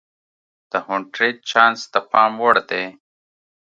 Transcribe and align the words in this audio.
د 0.71 0.73
هونټریج 0.85 1.35
چانس 1.51 1.79
د 1.93 1.95
پام 2.11 2.31
وړ 2.41 2.55
دی. 2.69 2.85